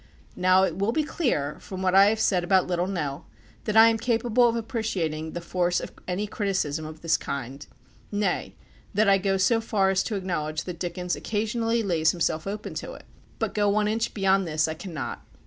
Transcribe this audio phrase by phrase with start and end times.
[0.35, 3.27] Now it will be clear, from what I have said about Little Nell,
[3.65, 7.63] that I am capable of appreciating the force of any criticism of this kind;
[8.11, 8.55] nay,
[8.95, 12.93] that I go so far as to acknowledge that Dickens occasionally lays himself open to
[12.93, 13.05] it.
[13.37, 15.23] But go one inch beyond this I cannot.